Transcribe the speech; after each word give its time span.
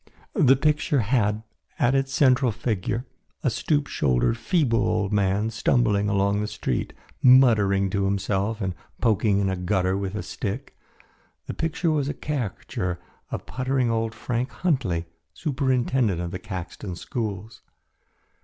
The 0.33 0.55
picture 0.55 1.01
had, 1.01 1.43
as 1.77 1.93
its 1.93 2.11
central 2.11 2.51
figure, 2.51 3.05
a 3.43 3.51
stoop 3.51 3.85
shouldered, 3.85 4.35
feeble 4.35 4.79
old 4.79 5.13
man 5.13 5.51
stumbling 5.51 6.09
along 6.09 6.41
the 6.41 6.47
street, 6.47 6.91
muttering 7.21 7.87
to 7.91 8.05
himself 8.05 8.61
and 8.61 8.73
poking 8.99 9.37
in 9.37 9.47
a 9.47 9.55
gutter 9.55 9.95
with 9.95 10.15
a 10.15 10.23
stick. 10.23 10.75
The 11.45 11.53
picture 11.53 11.91
was 11.91 12.09
a 12.09 12.15
caricature 12.15 12.99
of 13.29 13.45
puttering 13.45 13.91
old 13.91 14.15
Frank 14.15 14.49
Huntley, 14.49 15.05
superintendent 15.35 16.19
of 16.19 16.31
the 16.31 16.39
Caxton 16.39 16.95
schools. 16.95 17.61